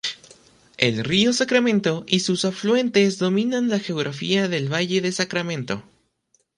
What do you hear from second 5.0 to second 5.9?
Sacramento.